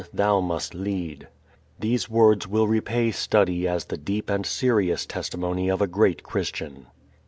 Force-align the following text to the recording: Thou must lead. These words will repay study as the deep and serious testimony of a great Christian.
Thou 0.11 0.39
must 0.39 0.73
lead. 0.73 1.27
These 1.79 2.09
words 2.09 2.47
will 2.47 2.67
repay 2.67 3.11
study 3.11 3.67
as 3.67 3.85
the 3.85 3.97
deep 3.97 4.31
and 4.31 4.47
serious 4.47 5.05
testimony 5.05 5.69
of 5.69 5.79
a 5.79 5.85
great 5.85 6.23
Christian. 6.23 6.87